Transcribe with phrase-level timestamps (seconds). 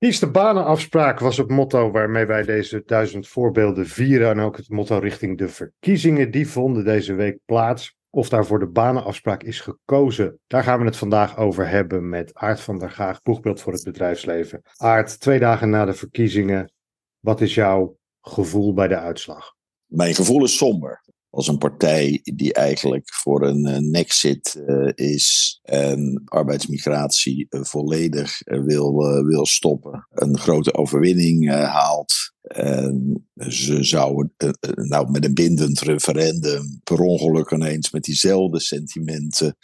[0.00, 4.30] De banenafspraak was het motto waarmee wij deze duizend voorbeelden vieren.
[4.30, 6.30] En ook het motto richting de verkiezingen.
[6.30, 7.98] Die vonden deze week plaats.
[8.10, 10.38] Of daarvoor de banenafspraak is gekozen.
[10.46, 13.84] Daar gaan we het vandaag over hebben met Aart van der Gaag, boegbeeld voor het
[13.84, 14.62] bedrijfsleven.
[14.76, 16.72] Aart, twee dagen na de verkiezingen.
[17.18, 19.54] Wat is jouw gevoel bij de uitslag?
[19.86, 21.00] Mijn gevoel is somber
[21.30, 28.38] als een partij die eigenlijk voor een uh, nexit uh, is en arbeidsmigratie uh, volledig
[28.44, 28.94] wil,
[29.24, 32.12] wil stoppen, een grote overwinning haalt.
[32.42, 34.34] En ze zouden
[34.74, 39.56] nou met een bindend referendum per ongeluk ineens met diezelfde sentimenten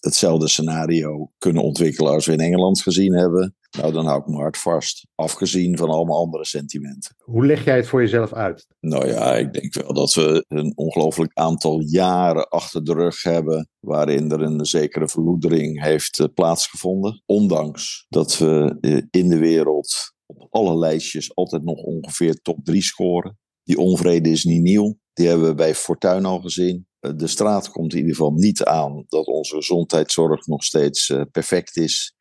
[0.00, 3.54] hetzelfde scenario kunnen ontwikkelen als we in Engeland gezien hebben.
[3.78, 5.06] Nou, dan hou ik mijn hart vast.
[5.14, 7.14] Afgezien van allemaal andere sentimenten.
[7.18, 8.66] Hoe leg jij het voor jezelf uit?
[8.80, 13.68] Nou ja, ik denk wel dat we een ongelooflijk aantal jaren achter de rug hebben.
[13.80, 17.22] waarin er een zekere verloedering heeft eh, plaatsgevonden.
[17.26, 22.82] Ondanks dat we eh, in de wereld op alle lijstjes altijd nog ongeveer top 3
[22.82, 23.38] scoren.
[23.62, 24.98] Die onvrede is niet nieuw.
[25.12, 26.86] Die hebben we bij Fortuin al gezien.
[27.00, 31.76] Eh, de straat komt in ieder geval niet aan dat onze gezondheidszorg nog steeds perfect
[31.76, 32.14] is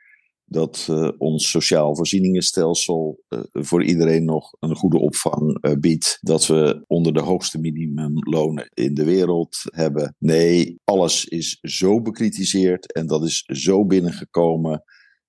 [0.51, 6.17] dat uh, ons sociaal voorzieningenstelsel voor iedereen nog een goede opvang biedt.
[6.21, 10.15] Dat we onder de hoogste minimumlonen in de wereld hebben.
[10.19, 14.83] Nee, alles is zo bekritiseerd en dat is zo binnengekomen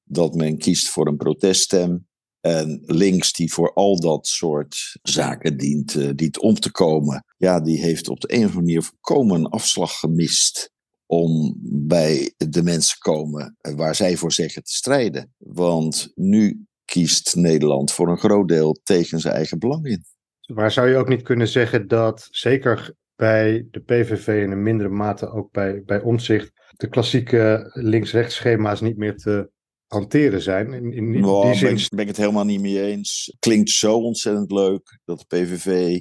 [0.04, 2.08] dat men kiest voor een proteststem.
[2.40, 7.80] En links, die voor al dat soort zaken dient, dient om te komen, ja, die
[7.80, 10.70] heeft op de een of andere manier volkomen een afslag gemist
[11.06, 15.34] om bij de mensen komen waar zij voor zeggen te strijden.
[15.38, 20.04] Want nu kiest Nederland voor een groot deel tegen zijn eigen belang in.
[20.54, 24.88] Maar zou je ook niet kunnen zeggen dat zeker bij de PVV en in mindere
[24.88, 29.50] mate ook bij, bij Omzicht de klassieke links-rechts schema's niet meer te
[29.90, 30.72] hanteren zijn?
[30.72, 31.74] In, in, in die zin...
[31.74, 33.36] ben, ben ik het helemaal niet mee eens.
[33.38, 36.00] Klinkt zo ontzettend leuk dat de PVV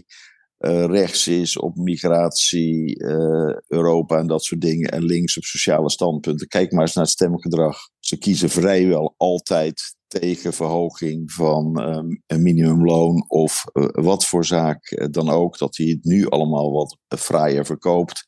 [0.60, 4.92] uh, rechts is op migratie, uh, Europa en dat soort dingen.
[4.92, 6.48] En links op sociale standpunten.
[6.48, 7.78] Kijk maar eens naar het stemgedrag.
[8.00, 15.08] Ze kiezen vrijwel altijd tegen verhoging van um, een minimumloon of uh, wat voor zaak
[15.12, 15.58] dan ook.
[15.58, 18.24] Dat hij het nu allemaal wat fraaier verkoopt.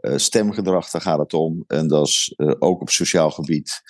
[0.00, 1.64] stemgedrag, daar gaat het om.
[1.66, 3.82] En dat is ook op sociaal gebied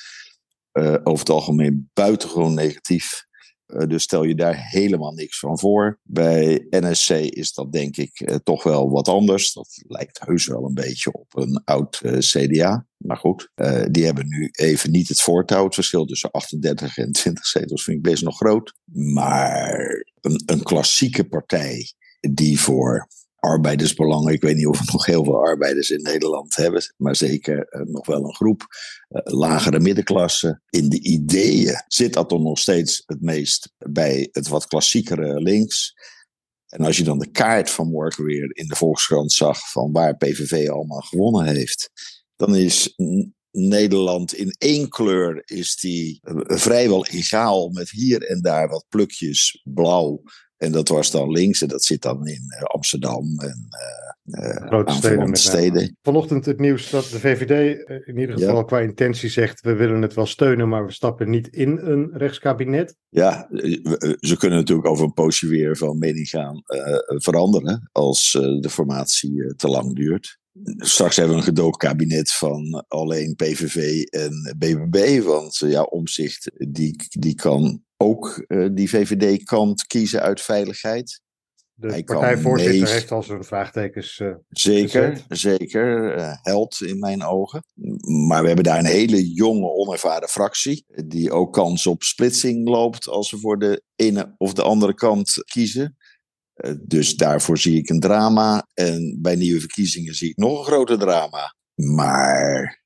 [1.02, 3.26] over het algemeen buitengewoon negatief.
[3.72, 5.98] Eh, dus stel je daar helemaal niks van voor.
[6.02, 9.52] Bij NSC is dat denk ik eh, toch wel wat anders.
[9.52, 12.86] Dat lijkt heus wel een beetje op een oud eh, CDA.
[12.96, 13.50] Maar goed,
[13.90, 15.64] die hebben nu even niet het voortouw.
[15.64, 18.74] Het verschil tussen 38 en 20 zetels vind ik best nog groot.
[18.92, 23.08] Maar een, een klassieke partij die voor
[23.42, 24.32] arbeidersbelangen.
[24.32, 27.82] Ik weet niet of we nog heel veel arbeiders in Nederland hebben, maar zeker uh,
[27.86, 28.66] nog wel een groep.
[29.08, 30.60] Uh, lagere middenklasse.
[30.70, 35.94] In de ideeën zit dat dan nog steeds het meest bij het wat klassiekere links.
[36.66, 40.16] En als je dan de kaart van morgen weer in de Volkskrant zag van waar
[40.16, 41.90] PVV allemaal gewonnen heeft,
[42.36, 42.94] dan is
[43.50, 49.60] Nederland in één kleur is die eh, vrijwel egaal met hier en daar wat plukjes
[49.64, 50.22] blauw
[50.62, 53.68] en dat was dan links en dat zit dan in uh, Amsterdam en
[54.24, 55.96] uh, grote steden, steden.
[56.02, 58.62] Vanochtend het nieuws dat de VVD in ieder geval ja.
[58.62, 62.96] qua intentie zegt: we willen het wel steunen, maar we stappen niet in een rechtskabinet.
[63.08, 63.48] Ja,
[64.20, 66.62] ze kunnen natuurlijk over een poosje weer van mening gaan
[67.06, 68.30] veranderen als
[68.60, 70.40] de formatie te lang duurt.
[70.76, 77.34] Straks hebben we een gedoogkabinet van alleen PVV en BBB, want ja, Omzicht die, die
[77.34, 81.20] kan ook uh, die VVD-kant kiezen uit veiligheid.
[81.74, 84.18] De Hij partijvoorzitter heeft al zijn vraagtekens.
[84.18, 85.38] Uh, zeker, gezet.
[85.38, 86.18] zeker.
[86.18, 87.64] Uh, held in mijn ogen.
[88.28, 90.84] Maar we hebben daar een hele jonge, onervaren fractie.
[91.06, 95.42] Die ook kans op splitsing loopt als ze voor de ene of de andere kant
[95.44, 95.96] kiezen.
[96.80, 98.66] Dus daarvoor zie ik een drama.
[98.74, 101.54] En bij nieuwe verkiezingen zie ik nog een groter drama.
[101.74, 102.82] Maar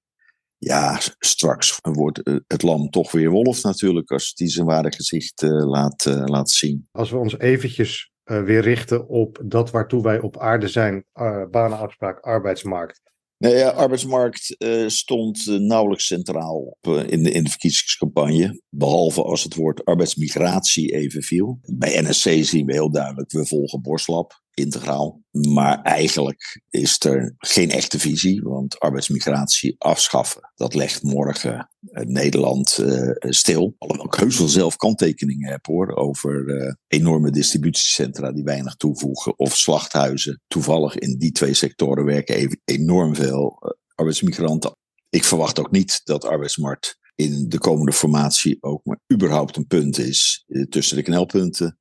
[0.59, 5.42] ja, straks wordt eh, het lam toch weer wolf natuurlijk, als die zijn ware gezicht
[5.42, 6.89] uh, laat, laat zien.
[6.92, 11.04] Als we ons eventjes weer richten op dat waartoe wij op aarde zijn,
[11.51, 13.01] banenafspraak, arbeidsmarkt.
[13.38, 14.56] Nee, ja, arbeidsmarkt
[14.86, 18.62] stond nauwelijks centraal op, in, de, in de verkiezingscampagne.
[18.68, 21.59] Behalve als het woord arbeidsmigratie even viel.
[21.72, 25.22] Bij NSC zien we heel duidelijk, we volgen Borslap integraal.
[25.30, 32.78] Maar eigenlijk is er geen echte visie, want arbeidsmigratie afschaffen, dat legt morgen uh, Nederland
[32.80, 33.74] uh, stil.
[33.78, 39.38] Alhoewel ik heus wel zelf kanttekeningen heb hoor, over uh, enorme distributiecentra die weinig toevoegen,
[39.38, 40.42] of slachthuizen.
[40.47, 44.76] Toevallig in die twee sectoren werken even enorm veel arbeidsmigranten.
[45.10, 49.98] Ik verwacht ook niet dat arbeidsmarkt in de komende formatie ook maar überhaupt een punt
[49.98, 51.78] is eh, tussen de knelpunten.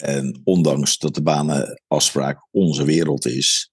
[0.00, 3.70] En ondanks dat de banenafspraak onze wereld is,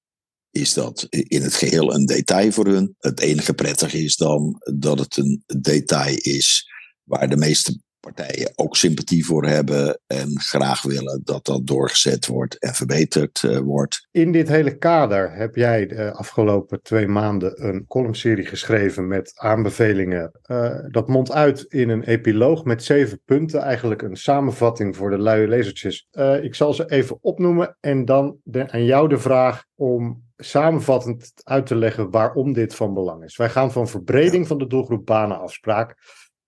[0.50, 2.95] is dat in het geheel een detail voor hun.
[2.97, 6.65] Het enige prettige is dan dat het een detail is
[7.03, 7.81] waar de meeste
[8.13, 13.57] partijen ook sympathie voor hebben en graag willen dat dat doorgezet wordt en verbeterd uh,
[13.57, 14.07] wordt.
[14.12, 20.31] In dit hele kader heb jij de afgelopen twee maanden een columnserie geschreven met aanbevelingen.
[20.45, 25.19] Uh, dat mondt uit in een epiloog met zeven punten, eigenlijk een samenvatting voor de
[25.19, 26.07] luie lezertjes.
[26.12, 31.31] Uh, ik zal ze even opnoemen en dan de, aan jou de vraag om samenvattend
[31.44, 33.38] uit te leggen waarom dit van belang is.
[33.38, 35.95] Wij gaan van verbreding van de doelgroep banenafspraak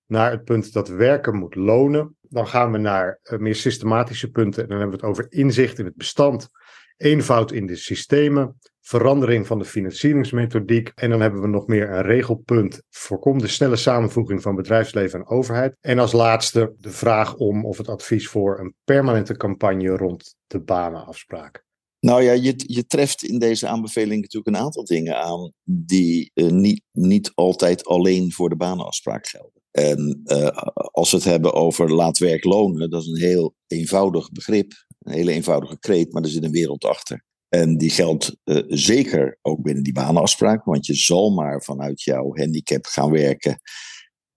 [0.09, 2.15] naar het punt dat werken moet lonen.
[2.21, 4.63] Dan gaan we naar uh, meer systematische punten.
[4.63, 6.49] En dan hebben we het over inzicht in het bestand,
[6.97, 10.91] eenvoud in de systemen, verandering van de financieringsmethodiek.
[10.95, 12.81] En dan hebben we nog meer een regelpunt.
[12.89, 15.75] Voorkom de snelle samenvoeging van bedrijfsleven en overheid.
[15.81, 20.59] En als laatste de vraag om of het advies voor een permanente campagne rond de
[20.59, 21.67] banenafspraak.
[21.99, 26.49] Nou ja, je, je treft in deze aanbeveling natuurlijk een aantal dingen aan die uh,
[26.49, 29.58] niet, niet altijd alleen voor de banenafspraak gelden.
[29.71, 30.47] En uh,
[30.91, 35.13] als we het hebben over laat werk lonen, dat is een heel eenvoudig begrip, een
[35.13, 37.23] hele eenvoudige kreet, maar er zit een wereld achter.
[37.49, 42.35] En die geldt uh, zeker ook binnen die banenafspraak, want je zal maar vanuit jouw
[42.35, 43.61] handicap gaan werken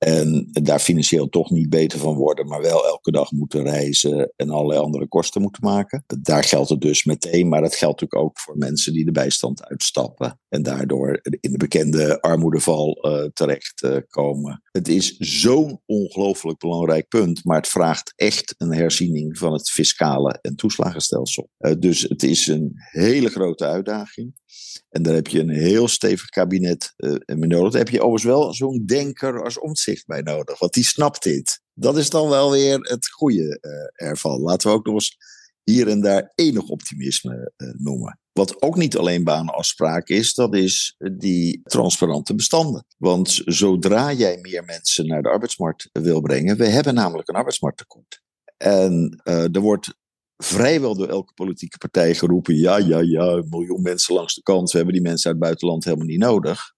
[0.02, 4.50] en daar financieel toch niet beter van worden, maar wel elke dag moeten reizen en
[4.50, 6.04] allerlei andere kosten moeten maken.
[6.22, 9.64] Daar geldt het dus meteen, maar dat geldt natuurlijk ook voor mensen die de bijstand
[9.64, 14.50] uitstappen en daardoor in de bekende armoedeval uh, terechtkomen.
[14.50, 19.70] Uh, het is zo'n ongelooflijk belangrijk punt, maar het vraagt echt een herziening van het
[19.70, 21.49] fiscale en toeslagenstelsel.
[21.58, 24.40] Uh, dus het is een hele grote uitdaging.
[24.88, 27.72] En daar heb je een heel stevig kabinet uh, mee nodig.
[27.72, 31.60] Daar heb je overigens wel zo'n denker als omzicht bij nodig, want die snapt dit.
[31.75, 34.40] Dat is dan wel weer het goede uh, ervan.
[34.40, 35.16] Laten we ook nog eens
[35.62, 38.20] hier en daar enig optimisme uh, noemen.
[38.32, 42.87] Wat ook niet alleen banenafspraak is, dat is die transparante bestanden.
[42.99, 48.22] Want zodra jij meer mensen naar de arbeidsmarkt wil brengen, we hebben namelijk een arbeidsmarkttekort.
[48.56, 49.94] En er wordt
[50.42, 54.70] vrijwel door elke politieke partij geroepen: ja, ja, ja, een miljoen mensen langs de kant,
[54.70, 56.72] we hebben die mensen uit het buitenland helemaal niet nodig.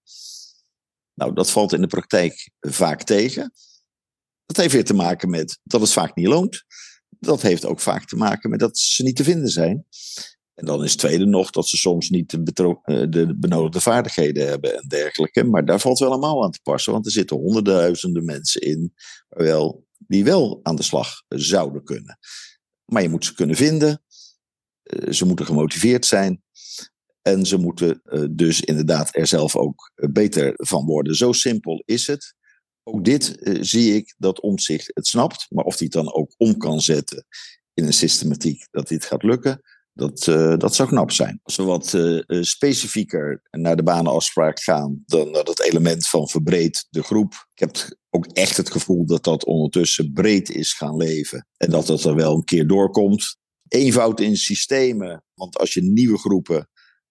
[1.14, 3.52] Nou, dat valt in de praktijk vaak tegen.
[4.46, 6.64] Dat heeft weer te maken met dat het vaak niet loont.
[7.08, 9.86] Dat heeft ook vaak te maken met dat ze niet te vinden zijn.
[10.54, 14.48] En dan is het tweede nog dat ze soms niet de, eh, de benodigde vaardigheden
[14.48, 15.44] hebben en dergelijke.
[15.44, 18.94] Maar daar valt wel allemaal aan te passen, want er zitten honderdduizenden mensen in
[19.28, 22.18] wel, die wel aan de slag zouden kunnen.
[22.84, 24.02] Maar je moet ze kunnen vinden.
[24.82, 26.42] Uh, ze moeten gemotiveerd zijn.
[27.22, 31.14] En ze moeten uh, dus inderdaad er zelf ook uh, beter van worden.
[31.14, 32.34] Zo simpel is het.
[32.82, 35.46] Ook dit zie ik dat omzicht het snapt.
[35.50, 37.26] Maar of hij het dan ook om kan zetten
[37.74, 39.60] in een systematiek dat dit gaat lukken,
[39.92, 40.24] dat,
[40.58, 41.40] dat zou knap zijn.
[41.42, 41.96] Als we wat
[42.46, 47.48] specifieker naar de banenafspraak gaan, dan naar dat element van verbreed de groep.
[47.54, 51.46] Ik heb ook echt het gevoel dat dat ondertussen breed is gaan leven.
[51.56, 53.36] En dat dat er wel een keer doorkomt.
[53.68, 55.22] Eenvoud in systemen.
[55.34, 56.68] Want als je nieuwe groepen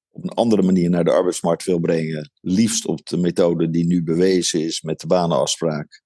[0.10, 4.04] op een andere manier naar de arbeidsmarkt wil brengen, liefst op de methode die nu
[4.04, 6.02] bewezen is met de banenafspraak,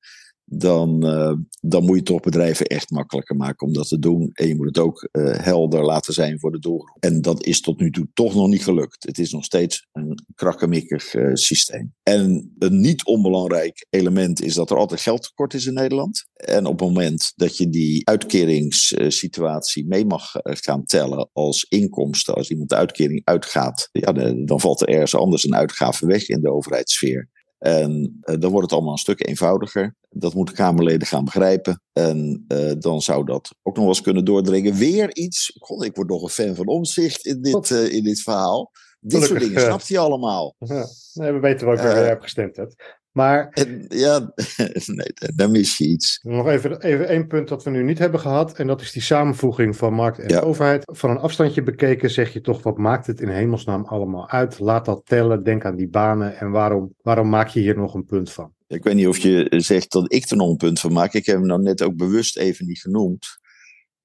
[0.49, 4.29] dan, uh, dan moet je toch bedrijven echt makkelijker maken om dat te doen.
[4.33, 7.03] En je moet het ook uh, helder laten zijn voor de doelgroep.
[7.03, 9.03] En dat is tot nu toe toch nog niet gelukt.
[9.03, 11.93] Het is nog steeds een krakkemikkig uh, systeem.
[12.03, 16.25] En een niet onbelangrijk element is dat er altijd geldtekort is in Nederland.
[16.33, 22.49] En op het moment dat je die uitkeringssituatie mee mag gaan tellen als inkomsten, als
[22.49, 24.11] iemand de uitkering uitgaat, ja,
[24.45, 27.29] dan valt er ergens anders een uitgave weg in de overheidssfeer.
[27.57, 29.95] En uh, dan wordt het allemaal een stuk eenvoudiger.
[30.09, 31.81] Dat moeten Kamerleden gaan begrijpen.
[31.93, 34.73] En uh, dan zou dat ook nog eens kunnen doordringen.
[34.73, 35.55] Weer iets.
[35.59, 38.71] God, ik word nog een fan van omzicht in dit, uh, in dit verhaal.
[38.99, 40.55] Dit Gelukkig, soort dingen snapt hij allemaal.
[40.57, 40.85] Ja.
[41.13, 42.75] Nee, we weten ook waar je hebt gestemd hebt.
[43.17, 43.49] Maar.
[43.49, 44.33] En, ja,
[44.85, 46.19] nee, daar mis je iets.
[46.21, 48.57] Nog even, even één punt dat we nu niet hebben gehad.
[48.57, 50.39] En dat is die samenvoeging van markt en ja.
[50.39, 50.83] overheid.
[50.85, 54.59] Van een afstandje bekeken zeg je toch: wat maakt het in hemelsnaam allemaal uit?
[54.59, 55.43] Laat dat tellen.
[55.43, 56.37] Denk aan die banen.
[56.37, 58.53] En waarom, waarom maak je hier nog een punt van?
[58.67, 61.13] Ik weet niet of je zegt dat ik er nog een punt van maak.
[61.13, 63.25] Ik heb hem nou net ook bewust even niet genoemd.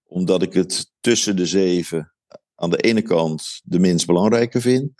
[0.03, 2.13] Omdat ik het tussen de zeven
[2.55, 4.91] aan de ene kant de minst belangrijke vind.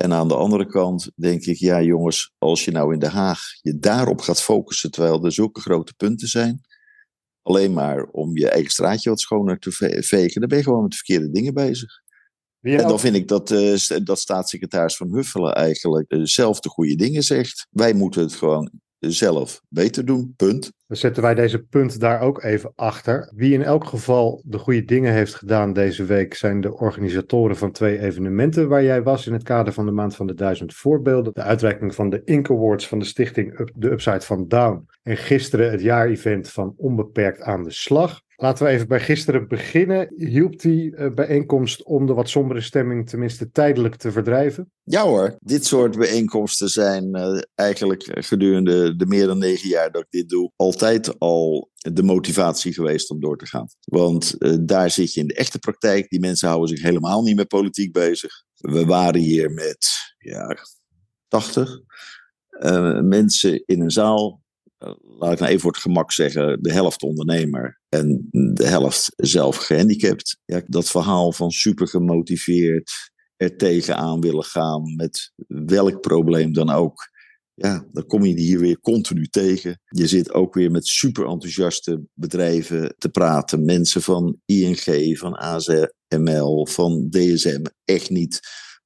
[0.00, 3.40] En aan de andere kant denk ik, ja jongens, als je nou in Den Haag
[3.60, 6.60] je daarop gaat focussen, terwijl er zulke grote punten zijn,
[7.42, 10.90] alleen maar om je eigen straatje wat schoner te vegen, dan ben je gewoon met
[10.90, 11.92] de verkeerde dingen bezig.
[12.60, 16.94] En dan vind ik dat, uh, dat staatssecretaris Van Huffelen eigenlijk uh, zelf de goede
[16.94, 17.66] dingen zegt.
[17.70, 20.34] Wij moeten het gewoon zelf beter doen.
[20.36, 20.72] Punt.
[20.86, 23.32] Dan zetten wij deze punt daar ook even achter.
[23.34, 27.72] Wie in elk geval de goede dingen heeft gedaan deze week zijn de organisatoren van
[27.72, 31.32] twee evenementen waar jij was in het kader van de maand van de duizend voorbeelden.
[31.32, 34.88] De uitreiking van de Ink Awards van de stichting Up, de Upside van Down.
[35.02, 38.20] En gisteren het jaarevent van Onbeperkt aan de Slag.
[38.42, 40.12] Laten we even bij gisteren beginnen.
[40.16, 44.72] Hielp die uh, bijeenkomst om de wat sombere stemming tenminste tijdelijk te verdrijven?
[44.82, 50.02] Ja hoor, dit soort bijeenkomsten zijn uh, eigenlijk gedurende de meer dan negen jaar dat
[50.02, 53.66] ik dit doe, altijd al de motivatie geweest om door te gaan.
[53.84, 54.36] Want
[54.68, 56.08] daar zit je in de echte praktijk.
[56.08, 58.32] Die mensen houden zich helemaal niet met politiek bezig.
[58.54, 60.56] We waren hier met ja,
[61.28, 61.80] 80
[63.02, 64.39] mensen in een zaal
[65.18, 69.56] laat ik nou even voor het gemak zeggen, de helft ondernemer en de helft zelf
[69.56, 70.38] gehandicapt.
[70.44, 72.90] Ja, dat verhaal van super gemotiveerd,
[73.36, 77.08] er tegenaan willen gaan met welk probleem dan ook.
[77.54, 79.80] Ja, dan kom je hier weer continu tegen.
[79.88, 83.64] Je zit ook weer met super enthousiaste bedrijven te praten.
[83.64, 87.62] Mensen van ING, van AZML, van DSM.
[87.84, 88.40] Echt niet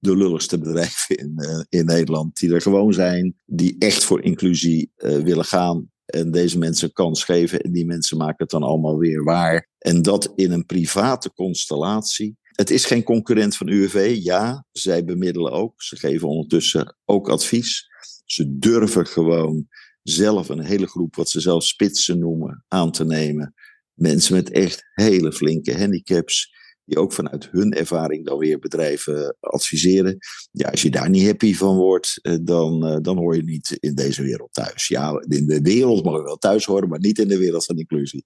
[0.05, 2.37] de lulligste bedrijven in, uh, in Nederland.
[2.37, 5.93] Die er gewoon zijn, die echt voor inclusie uh, willen gaan.
[6.05, 7.61] En deze mensen kans geven.
[7.61, 9.69] En die mensen maken het dan allemaal weer waar.
[9.79, 12.37] En dat in een private constellatie.
[12.43, 14.19] Het is geen concurrent van UWV.
[14.23, 15.83] Ja, zij bemiddelen ook.
[15.83, 17.87] Ze geven ondertussen ook advies.
[18.25, 19.69] Ze durven gewoon
[20.03, 23.55] zelf een hele groep, wat ze zelf spitsen noemen, aan te nemen.
[23.95, 26.54] Mensen met echt hele flinke handicaps
[26.85, 30.19] die ook vanuit hun ervaring dan weer bedrijven adviseren.
[30.51, 33.77] Ja, als je daar niet happy van wordt, eh, dan, eh, dan hoor je niet
[33.81, 34.89] in deze wereld thuis.
[34.89, 37.77] Ja, in de wereld mag je wel thuis horen, maar niet in de wereld van
[37.77, 38.25] inclusie.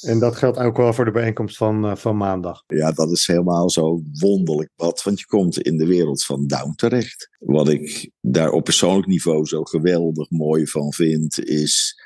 [0.00, 2.62] En dat geldt ook wel voor de bijeenkomst van, van maandag.
[2.66, 6.72] Ja, dat is helemaal zo wonderlijk wat, want je komt in de wereld van Down
[6.74, 7.28] terecht.
[7.38, 12.00] Wat ik daar op persoonlijk niveau zo geweldig mooi van vind, is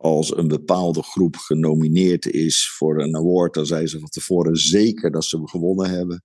[0.00, 5.10] als een bepaalde groep genomineerd is voor een award, dan zijn ze van tevoren zeker
[5.10, 6.24] dat ze hem gewonnen hebben.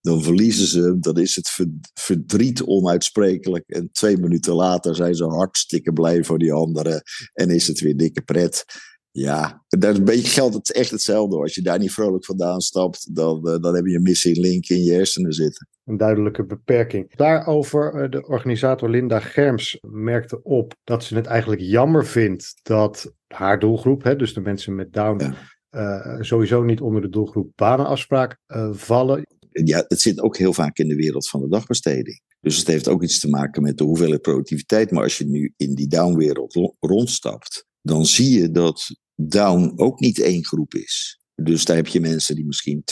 [0.00, 1.58] Dan verliezen ze, dan is het
[1.94, 3.68] verdriet onuitsprekelijk.
[3.68, 7.96] En twee minuten later zijn ze hartstikke blij voor die anderen en is het weer
[7.96, 8.64] dikke pret.
[9.10, 11.36] Ja, is een beetje geldt het echt hetzelfde.
[11.36, 14.68] Als je daar niet vrolijk vandaan stapt, dan, uh, dan heb je een missing link
[14.68, 15.68] in je hersenen zitten.
[15.84, 17.16] Een duidelijke beperking.
[17.16, 23.12] Daarover, uh, de organisator Linda Germs merkte op dat ze het eigenlijk jammer vindt dat
[23.26, 25.34] haar doelgroep, hè, dus de mensen met Down,
[25.70, 26.16] ja.
[26.16, 28.38] uh, sowieso niet onder de doelgroep banenafspraak
[28.70, 29.26] vallen.
[29.50, 32.20] Ja, het zit ook heel vaak in de wereld van de dagbesteding.
[32.40, 34.90] Dus het heeft ook iets te maken met de hoeveelheid productiviteit.
[34.90, 40.20] Maar als je nu in die downwereld rondstapt, dan zie je dat down ook niet
[40.20, 41.18] één groep is.
[41.42, 42.82] Dus daar heb je mensen die misschien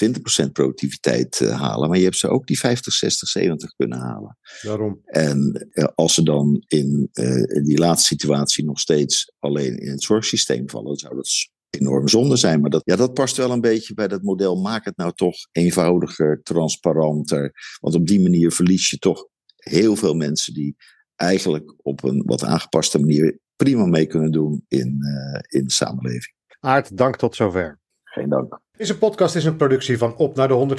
[0.48, 4.38] 20% productiviteit uh, halen, maar je hebt ze ook die 50, 60, 70 kunnen halen.
[4.62, 5.00] Waarom?
[5.04, 9.90] En uh, als ze dan in, uh, in, die laatste situatie nog steeds alleen in
[9.90, 11.28] het zorgsysteem vallen, zou dat
[11.70, 12.60] enorm zonde zijn.
[12.60, 14.60] Maar dat, ja, dat past wel een beetje bij dat model.
[14.60, 17.52] Maak het nou toch eenvoudiger, transparanter.
[17.80, 19.26] Want op die manier verlies je toch
[19.56, 20.76] heel veel mensen die
[21.16, 26.34] eigenlijk op een wat aangepaste manier prima mee kunnen doen in, uh, in de samenleving.
[26.60, 27.78] Aart, dank tot zover.
[28.04, 28.60] Geen dank.
[28.76, 30.78] Deze podcast is een productie van Op naar de